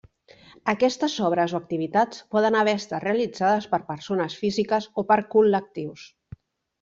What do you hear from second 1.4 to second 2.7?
o activitats poden